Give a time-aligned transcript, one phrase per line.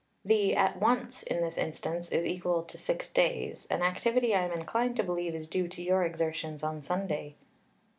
[0.25, 4.51] The 'at once' in this instance is equal to six days an activity I am
[4.51, 7.35] inclined to believe is due to your exertions on Sunday."